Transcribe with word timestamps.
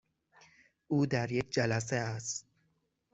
او 0.87 1.05
در 1.05 1.31
یک 1.31 1.51
جلسه 1.51 1.95
است. 1.95 2.47